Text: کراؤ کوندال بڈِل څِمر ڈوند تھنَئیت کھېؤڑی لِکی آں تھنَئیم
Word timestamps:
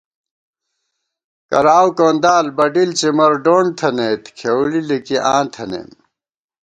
کراؤ 1.49 1.87
کوندال 1.97 2.45
بڈِل 2.57 2.89
څِمر 2.99 3.31
ڈوند 3.43 3.69
تھنَئیت 3.79 4.23
کھېؤڑی 4.37 4.81
لِکی 4.89 5.17
آں 5.33 5.43
تھنَئیم 5.53 5.89